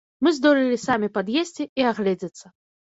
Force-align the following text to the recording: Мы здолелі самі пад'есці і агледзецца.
Мы 0.27 0.31
здолелі 0.37 0.79
самі 0.85 1.11
пад'есці 1.19 1.71
і 1.83 1.91
агледзецца. 1.95 2.45